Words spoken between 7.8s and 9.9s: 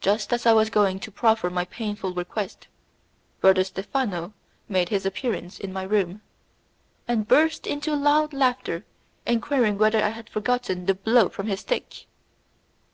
loud laughter enquiring